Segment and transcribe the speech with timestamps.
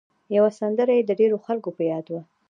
[0.35, 2.21] یوه سندره یې د ډېرو خلکو په یاد وه.